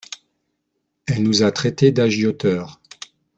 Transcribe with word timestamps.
Elle 1.05 1.21
nous 1.21 1.43
a 1.43 1.51
traité 1.51 1.91
d'agioteurs. 1.91 2.81